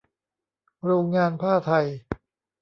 [0.85, 1.85] โรงงานผ้าไทย